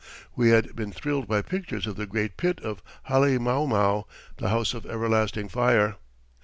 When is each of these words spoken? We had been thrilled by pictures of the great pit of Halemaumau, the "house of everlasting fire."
We 0.35 0.49
had 0.49 0.75
been 0.75 0.91
thrilled 0.91 1.27
by 1.27 1.43
pictures 1.43 1.85
of 1.85 1.95
the 1.95 2.07
great 2.07 2.35
pit 2.35 2.59
of 2.61 2.81
Halemaumau, 3.07 4.05
the 4.37 4.49
"house 4.49 4.73
of 4.73 4.87
everlasting 4.87 5.47
fire." 5.47 5.97